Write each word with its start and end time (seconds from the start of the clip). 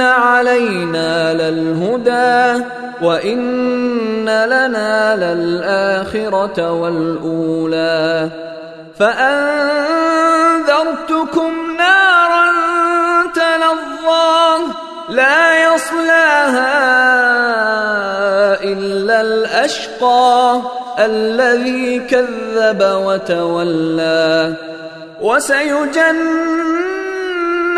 علينا 0.00 1.34
للهدى 1.34 2.64
وان 3.02 4.24
لنا 4.24 5.16
للاخره 5.16 6.72
والاولى 6.72 8.28
فانذرتكم 8.98 9.76
نارا 11.78 12.46
تلظى 13.34 14.72
لا 15.08 15.74
يصلاها 15.74 16.96
الا 18.64 19.20
الاشقى 19.20 20.60
الذي 20.98 21.98
كذب 21.98 22.82
وتولى 22.82 24.54